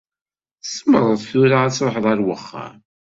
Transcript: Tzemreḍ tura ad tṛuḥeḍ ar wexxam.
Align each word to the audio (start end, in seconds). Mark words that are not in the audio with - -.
Tzemreḍ 0.63 1.21
tura 1.29 1.57
ad 1.63 1.73
tṛuḥeḍ 1.73 2.05
ar 2.11 2.19
wexxam. 2.25 2.75